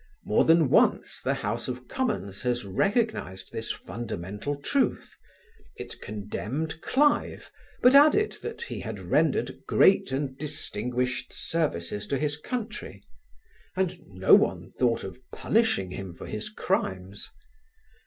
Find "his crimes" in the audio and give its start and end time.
16.25-17.29